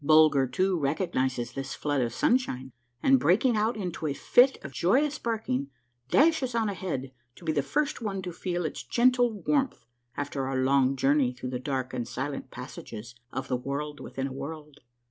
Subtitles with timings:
[0.03, 2.71] Bulger, too, recognizes this flood of sunshine,
[3.03, 5.69] and breaking out into a fit of joyous barking,
[6.09, 9.85] dashes on ahead, to be the first one to feel its gentle warmth
[10.17, 14.33] after our long journey through the dark and silent passages of the World within a
[14.33, 14.79] World.